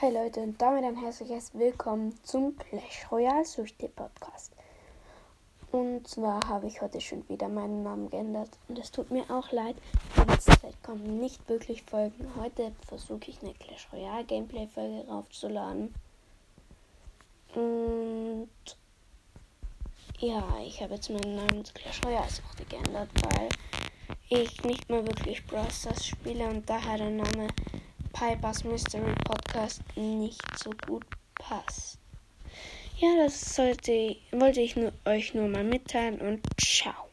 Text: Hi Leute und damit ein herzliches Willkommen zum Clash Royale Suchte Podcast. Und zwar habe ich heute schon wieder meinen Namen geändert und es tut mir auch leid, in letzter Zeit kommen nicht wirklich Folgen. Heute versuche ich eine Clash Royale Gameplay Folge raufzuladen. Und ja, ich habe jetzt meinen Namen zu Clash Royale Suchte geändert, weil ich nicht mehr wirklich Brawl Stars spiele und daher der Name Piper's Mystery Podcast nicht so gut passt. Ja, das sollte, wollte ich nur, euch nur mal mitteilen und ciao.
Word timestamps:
Hi 0.00 0.12
Leute 0.12 0.38
und 0.38 0.62
damit 0.62 0.84
ein 0.84 0.94
herzliches 0.94 1.50
Willkommen 1.54 2.14
zum 2.22 2.56
Clash 2.56 3.10
Royale 3.10 3.44
Suchte 3.44 3.88
Podcast. 3.88 4.52
Und 5.72 6.06
zwar 6.06 6.40
habe 6.46 6.68
ich 6.68 6.80
heute 6.80 7.00
schon 7.00 7.28
wieder 7.28 7.48
meinen 7.48 7.82
Namen 7.82 8.08
geändert 8.08 8.50
und 8.68 8.78
es 8.78 8.92
tut 8.92 9.10
mir 9.10 9.28
auch 9.28 9.50
leid, 9.50 9.74
in 10.16 10.28
letzter 10.28 10.60
Zeit 10.60 10.80
kommen 10.84 11.18
nicht 11.18 11.48
wirklich 11.48 11.82
Folgen. 11.82 12.32
Heute 12.36 12.70
versuche 12.86 13.28
ich 13.28 13.42
eine 13.42 13.54
Clash 13.54 13.88
Royale 13.92 14.22
Gameplay 14.22 14.68
Folge 14.68 15.04
raufzuladen. 15.08 15.92
Und 17.56 18.48
ja, 20.20 20.44
ich 20.64 20.80
habe 20.80 20.94
jetzt 20.94 21.10
meinen 21.10 21.34
Namen 21.34 21.64
zu 21.64 21.74
Clash 21.74 22.04
Royale 22.04 22.30
Suchte 22.30 22.64
geändert, 22.66 23.08
weil 23.24 23.48
ich 24.28 24.62
nicht 24.62 24.88
mehr 24.88 25.04
wirklich 25.04 25.44
Brawl 25.44 25.68
Stars 25.72 26.06
spiele 26.06 26.46
und 26.46 26.70
daher 26.70 26.98
der 26.98 27.10
Name 27.10 27.48
Piper's 28.18 28.64
Mystery 28.64 29.14
Podcast 29.24 29.80
nicht 29.94 30.42
so 30.58 30.70
gut 30.88 31.04
passt. 31.36 32.00
Ja, 32.96 33.14
das 33.16 33.54
sollte, 33.54 34.16
wollte 34.32 34.60
ich 34.60 34.74
nur, 34.74 34.92
euch 35.04 35.34
nur 35.34 35.46
mal 35.46 35.62
mitteilen 35.62 36.20
und 36.20 36.40
ciao. 36.60 37.07